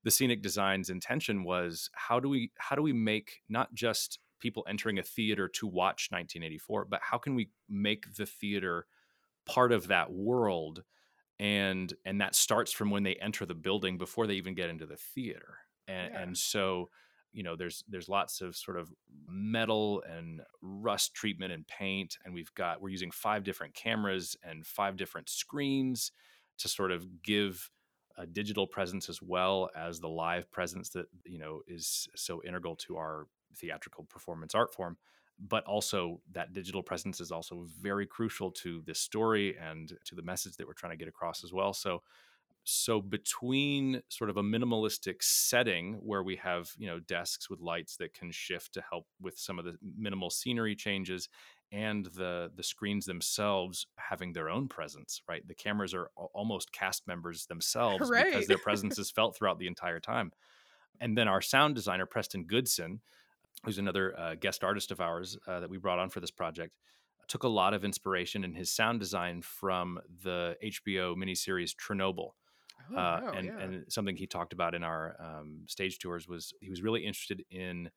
[0.08, 4.64] the scenic design's intention was how do we how do we make not just people
[4.66, 8.88] entering a theater to watch 1984 but how can we make the theater
[9.46, 10.82] part of that world
[11.40, 14.86] and and that starts from when they enter the building before they even get into
[14.86, 15.58] the theater
[15.90, 16.22] and, yeah.
[16.22, 16.90] and so
[17.34, 18.90] you know there's there's lots of sort of
[19.28, 24.66] metal and rust treatment and paint and we've got we're using five different cameras and
[24.66, 26.14] five different screens
[26.60, 27.70] to sort of give
[28.18, 32.76] a digital presence as well as the live presence that you know is so integral
[32.76, 34.98] to our theatrical performance art form
[35.40, 40.22] but also that digital presence is also very crucial to this story and to the
[40.22, 41.74] message that we're trying to get across as well.
[41.74, 42.02] So
[42.70, 47.96] so between sort of a minimalistic setting where we have you know desks with lights
[47.98, 51.30] that can shift to help with some of the minimal scenery changes
[51.72, 57.06] and the the screens themselves having their own presence right the cameras are almost cast
[57.08, 58.26] members themselves right.
[58.26, 60.32] because their presence is felt throughout the entire time
[61.00, 63.02] and then our sound designer preston goodson
[63.64, 66.74] who's another uh, guest artist of ours uh, that we brought on for this project
[67.28, 72.32] took a lot of inspiration in his sound design from the hbo miniseries chernobyl
[72.92, 73.60] Oh, uh, wow, and yeah.
[73.60, 77.44] and something he talked about in our um, stage tours was he was really interested
[77.50, 77.90] in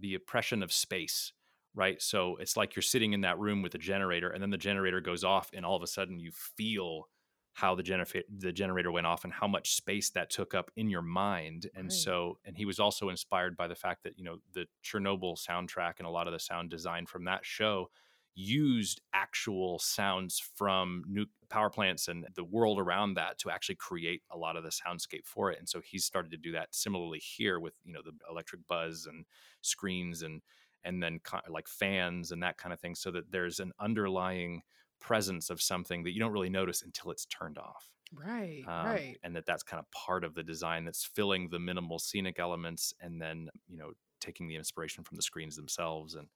[0.00, 1.32] the oppression of space
[1.74, 4.56] right so it's like you're sitting in that room with a generator and then the
[4.56, 7.08] generator goes off and all of a sudden you feel
[7.54, 10.90] how the generator the generator went off and how much space that took up in
[10.90, 11.92] your mind and right.
[11.92, 15.94] so and he was also inspired by the fact that you know the chernobyl soundtrack
[15.98, 17.88] and a lot of the sound design from that show
[18.36, 24.22] used actual sounds from new power plants and the world around that to actually create
[24.32, 27.20] a lot of the soundscape for it and so he's started to do that similarly
[27.20, 29.24] here with you know the electric buzz and
[29.60, 30.42] screens and
[30.84, 34.62] and then like fans and that kind of thing so that there's an underlying
[35.00, 39.18] presence of something that you don't really notice until it's turned off right um, right
[39.22, 42.94] and that that's kind of part of the design that's filling the minimal scenic elements
[43.00, 46.28] and then you know taking the inspiration from the screens themselves and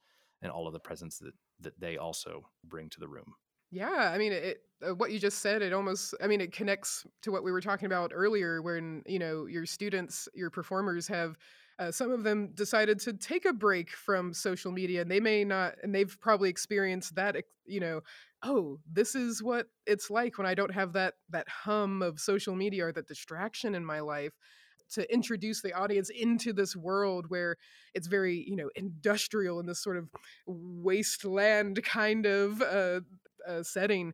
[0.43, 3.35] and all of the presence that that they also bring to the room.
[3.71, 7.07] Yeah, I mean, it, uh, what you just said, it almost, I mean, it connects
[7.23, 11.37] to what we were talking about earlier when, you know, your students, your performers have,
[11.79, 15.45] uh, some of them decided to take a break from social media and they may
[15.45, 17.37] not, and they've probably experienced that,
[17.67, 18.01] you know,
[18.43, 22.55] oh, this is what it's like when I don't have that, that hum of social
[22.55, 24.33] media or that distraction in my life
[24.91, 27.57] to introduce the audience into this world where
[27.95, 30.09] it's very you know industrial in this sort of
[30.47, 33.01] wasteland kind of uh,
[33.47, 34.13] uh, setting.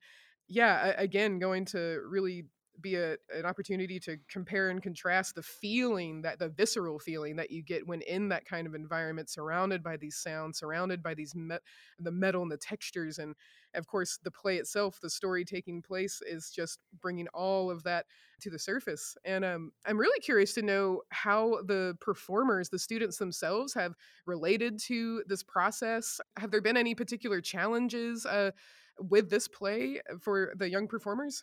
[0.49, 2.45] Yeah again going to really
[2.81, 7.51] be a, an opportunity to compare and contrast the feeling that the visceral feeling that
[7.51, 11.35] you get when in that kind of environment surrounded by these sounds surrounded by these
[11.35, 11.57] me-
[11.99, 13.35] the metal and the textures and
[13.75, 18.07] of course the play itself the story taking place is just bringing all of that
[18.41, 19.17] to the surface.
[19.25, 23.95] And um, i'm really curious to know how the performers the students themselves have
[24.27, 26.21] related to this process.
[26.37, 28.51] Have there been any particular challenges uh,
[28.99, 31.43] with this play for the young performers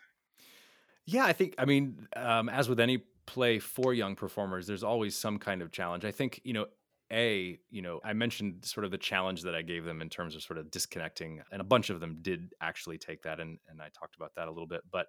[1.06, 5.16] yeah, I think, I mean, um, as with any play for young performers, there's always
[5.16, 6.06] some kind of challenge.
[6.06, 6.68] I think, you know,
[7.12, 10.36] a, you know, I mentioned sort of the challenge that I gave them in terms
[10.36, 13.82] of sort of disconnecting, and a bunch of them did actually take that, and and
[13.82, 14.82] I talked about that a little bit.
[14.90, 15.08] But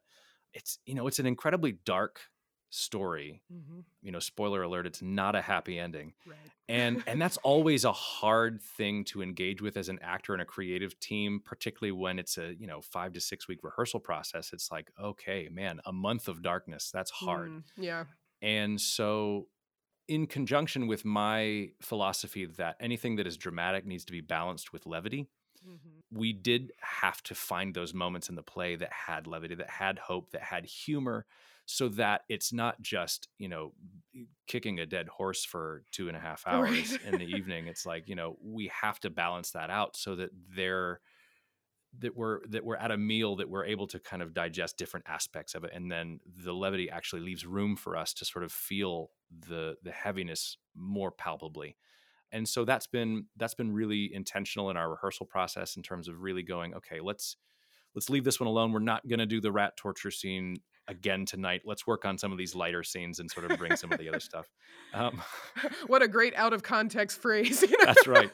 [0.53, 2.21] it's you know, it's an incredibly dark
[2.75, 3.81] story mm-hmm.
[4.01, 6.39] you know spoiler alert it's not a happy ending right.
[6.71, 10.45] and and that's always a hard thing to engage with as an actor and a
[10.47, 14.71] creative team particularly when it's a you know 5 to 6 week rehearsal process it's
[14.71, 18.05] like okay man a month of darkness that's hard mm, yeah
[18.41, 19.49] and so
[20.09, 24.87] in conjunction with my philosophy that anything that is dramatic needs to be balanced with
[24.87, 25.29] levity
[25.65, 26.19] Mm-hmm.
[26.19, 29.97] We did have to find those moments in the play that had levity, that had
[29.97, 31.25] hope, that had humor,
[31.67, 33.73] so that it's not just you know
[34.47, 37.05] kicking a dead horse for two and a half hours right.
[37.05, 40.31] in the evening it's like you know we have to balance that out so that
[40.55, 41.01] they're
[41.99, 45.05] that we're that we're at a meal that we're able to kind of digest different
[45.09, 48.51] aspects of it and then the levity actually leaves room for us to sort of
[48.51, 49.11] feel
[49.49, 51.77] the the heaviness more palpably
[52.31, 56.23] and so that's been that's been really intentional in our rehearsal process in terms of
[56.23, 57.37] really going okay let's
[57.95, 60.57] let's leave this one alone we're not going to do the rat torture scene
[60.89, 61.63] again tonight.
[61.65, 64.09] Let's work on some of these lighter scenes and sort of bring some of the
[64.09, 64.47] other stuff.
[64.95, 65.23] Um,
[65.87, 67.63] what a great out of context phrase.
[67.63, 67.85] You know?
[67.87, 68.31] That's right.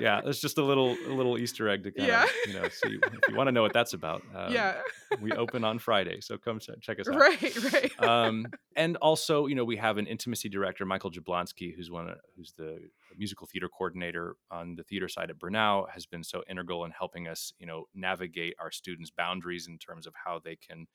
[0.00, 2.24] Yeah, it's just a little a little Easter egg to kind yeah.
[2.24, 2.62] of you know.
[2.62, 4.80] You, if you want to know what that's about, um, yeah,
[5.20, 7.16] we open on Friday, so come check us out.
[7.16, 8.02] Right, right.
[8.02, 8.46] um,
[8.76, 12.52] and also, you know, we have an intimacy director, Michael Jablonski, who's one of, who's
[12.52, 12.78] the
[13.16, 17.28] musical theater coordinator on the theater side at Brenau, has been so integral in helping
[17.28, 20.86] us, you know, navigate our students' boundaries in terms of how they can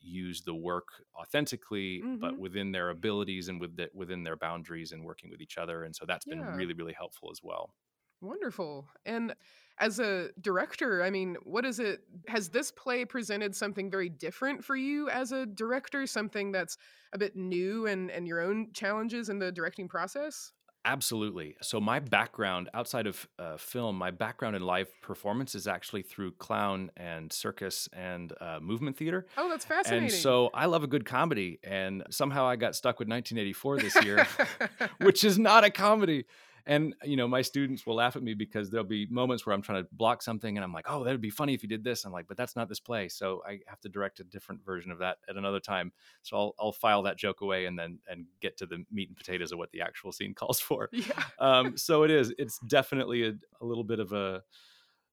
[0.00, 2.12] use the work authentically, Mhm.
[2.20, 5.84] but within their abilities and with the, within their boundaries and working with each other.
[5.84, 6.52] And so that's been Yeah.
[6.52, 7.74] really, really helpful as well.
[8.20, 8.88] Wonderful.
[9.04, 9.34] And
[9.78, 12.04] as a director, I mean, what is it?
[12.28, 16.06] Has this play presented something very different for you as a director?
[16.06, 16.78] Something that's
[17.12, 20.52] a bit new and, and your own challenges in the directing process?
[20.84, 21.56] Absolutely.
[21.62, 26.32] So my background outside of uh, film, my background in live performance is actually through
[26.32, 29.26] clown and circus and uh, movement theater.
[29.36, 30.04] Oh, that's fascinating.
[30.04, 31.60] And so I love a good comedy.
[31.62, 34.26] And somehow I got stuck with 1984 this year,
[35.00, 36.24] which is not a comedy.
[36.66, 39.62] And you know, my students will laugh at me because there'll be moments where I'm
[39.62, 41.82] trying to block something, and I'm like, "Oh, that would be funny if you did
[41.84, 44.64] this." I'm like, "But that's not this play," so I have to direct a different
[44.64, 45.92] version of that at another time.
[46.22, 49.16] So I'll I'll file that joke away and then and get to the meat and
[49.16, 50.88] potatoes of what the actual scene calls for.
[50.92, 51.24] yeah.
[51.38, 52.32] Um, so it is.
[52.38, 54.42] It's definitely a, a little bit of a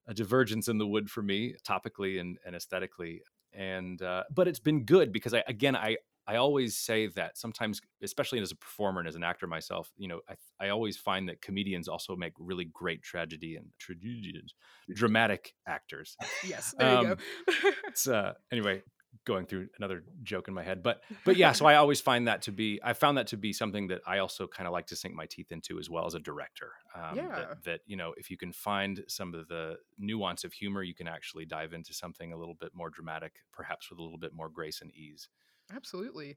[0.06, 3.22] a divergence in the wood for me, topically and, and aesthetically.
[3.52, 5.96] And uh, but it's been good because I again I
[6.30, 10.08] I always say that sometimes, especially as a performer and as an actor myself, you
[10.08, 14.54] know, I, I always find that comedians also make really great tragedy and tragedians,
[14.94, 16.16] dramatic actors.
[16.46, 16.72] Yes.
[16.78, 17.16] There you Um,
[17.48, 17.70] go.
[17.88, 18.82] It's uh, anyway
[19.24, 22.42] going through another joke in my head, but but yeah, so I always find that
[22.42, 24.96] to be I found that to be something that I also kind of like to
[24.96, 26.70] sink my teeth into as well as a director.
[26.94, 27.36] Um, Yeah.
[27.36, 30.94] that, that you know, if you can find some of the nuance of humor, you
[30.94, 34.32] can actually dive into something a little bit more dramatic, perhaps with a little bit
[34.32, 35.28] more grace and ease.
[35.74, 36.36] Absolutely.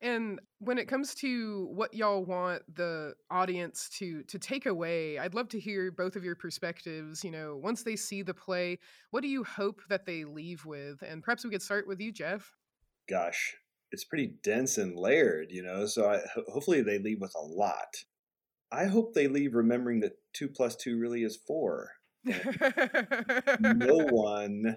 [0.00, 5.34] And when it comes to what y'all want the audience to to take away, I'd
[5.34, 7.24] love to hear both of your perspectives.
[7.24, 8.78] You know, once they see the play,
[9.10, 11.02] what do you hope that they leave with?
[11.02, 12.56] And perhaps we could start with you, Jeff.
[13.08, 13.54] Gosh,
[13.92, 15.86] it's pretty dense and layered, you know.
[15.86, 16.20] So I,
[16.52, 18.04] hopefully they leave with a lot.
[18.70, 21.92] I hope they leave remembering that two plus two really is four.
[22.24, 24.76] no one,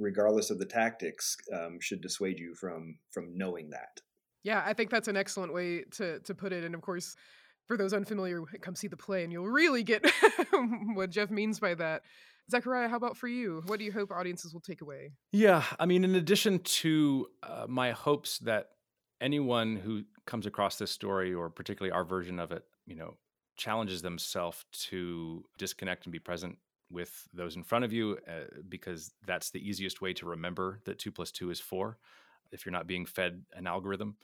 [0.00, 4.00] regardless of the tactics, um, should dissuade you from from knowing that.
[4.42, 6.64] Yeah, I think that's an excellent way to to put it.
[6.64, 7.14] And of course,
[7.66, 10.04] for those unfamiliar, come see the play, and you'll really get
[10.94, 12.02] what Jeff means by that.
[12.50, 13.62] Zechariah, how about for you?
[13.66, 15.12] What do you hope audiences will take away?
[15.30, 18.70] Yeah, I mean, in addition to uh, my hopes that
[19.20, 23.18] anyone who comes across this story, or particularly our version of it, you know,
[23.56, 26.56] challenges themselves to disconnect and be present
[26.90, 30.98] with those in front of you, uh, because that's the easiest way to remember that
[30.98, 31.98] two plus two is four.
[32.52, 34.16] If you're not being fed an algorithm,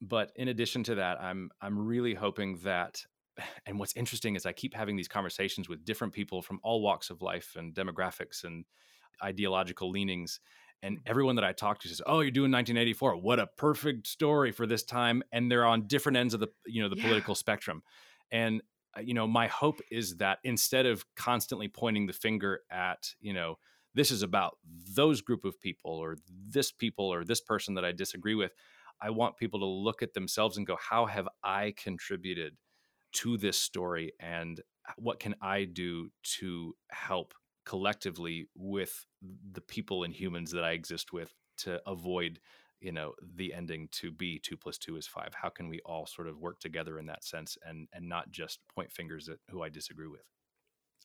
[0.00, 3.04] but in addition to that, I'm I'm really hoping that
[3.66, 7.10] and what's interesting is I keep having these conversations with different people from all walks
[7.10, 8.64] of life and demographics and
[9.22, 10.40] ideological leanings.
[10.82, 13.16] And everyone that I talk to says, "Oh, you're doing 1984.
[13.16, 16.82] What a perfect story for this time." And they're on different ends of the you
[16.82, 16.96] know the Yeah.
[16.96, 17.82] political spectrum.
[18.30, 18.62] And
[18.96, 23.32] Uh, you know, my hope is that instead of constantly pointing the finger at you
[23.32, 23.58] know
[23.94, 24.58] this is about
[24.94, 26.16] those group of people or
[26.48, 28.52] this people or this person that I disagree with,
[29.00, 32.56] I want people to look at themselves and go, "How have I contributed?"
[33.12, 34.60] to this story and
[34.96, 37.34] what can I do to help
[37.64, 39.06] collectively with
[39.52, 42.40] the people and humans that I exist with to avoid,
[42.84, 45.32] you know, the ending to be two plus two is five?
[45.34, 48.60] How can we all sort of work together in that sense and and not just
[48.74, 50.26] point fingers at who I disagree with?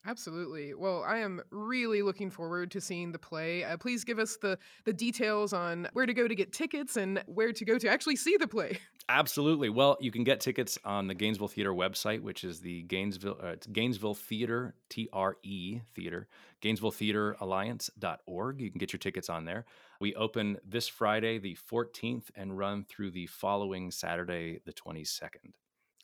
[0.05, 0.73] Absolutely.
[0.73, 3.65] Well, I am really looking forward to seeing the play.
[3.65, 7.21] Uh, please give us the the details on where to go to get tickets and
[7.27, 8.79] where to go to actually see the play.
[9.09, 9.69] Absolutely.
[9.69, 13.55] Well, you can get tickets on the Gainesville Theater website, which is the Gainesville uh,
[13.71, 16.27] Gainesville Theater T R E Theater
[16.61, 18.61] Gainesville Theater Alliance.org.
[18.61, 19.65] You can get your tickets on there.
[19.99, 25.51] We open this Friday, the 14th, and run through the following Saturday, the 22nd.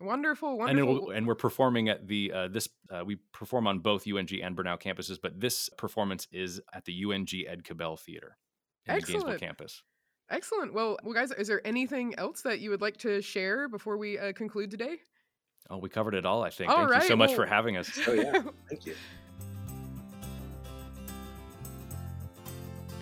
[0.01, 1.07] Wonderful, And, it wonderful.
[1.07, 4.55] will, and we're performing at the uh, this uh, we perform on both UNG and
[4.57, 8.37] Brenau campuses, but this performance is at the UNG Ed Cabell Theater
[8.85, 9.83] in the Gainesville campus.
[10.29, 10.73] Excellent.
[10.73, 14.19] Well, well, guys, is there anything else that you would like to share before we
[14.19, 14.97] uh, conclude today?
[15.69, 16.69] Oh, we covered it all, I think.
[16.69, 17.89] All Thank you so right, much well- for having us.
[18.07, 18.95] Oh yeah, thank you.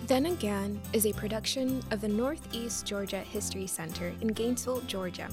[0.06, 5.28] Then Again is a production of the Northeast Georgia History Center in Gainesville, Georgia.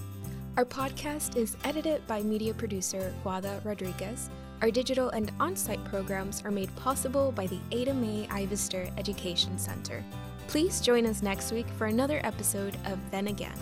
[0.58, 4.30] Our podcast is edited by media producer Wada Rodriguez.
[4.62, 9.58] Our digital and on site programs are made possible by the Ada Mae Ivester Education
[9.58, 10.04] Center.
[10.49, 13.58] Please join us next week for another episode of Then Again.